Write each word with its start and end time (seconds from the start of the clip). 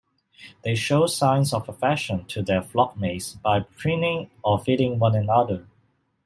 They 0.63 0.73
show 0.73 1.05
signs 1.05 1.53
of 1.53 1.69
affection 1.69 2.25
to 2.29 2.41
their 2.41 2.63
flockmates 2.63 3.39
by 3.39 3.59
preening 3.59 4.31
or 4.43 4.57
feeding 4.57 4.97
one 4.97 5.13
another. 5.13 5.67